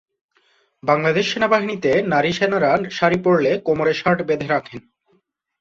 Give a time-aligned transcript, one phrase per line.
[0.83, 4.81] বাংলাদেশ সেনাবাহিনীতে নারী সেনারা শাড়ি পরলে কোমরে শার্ট বেঁধে রাখেন।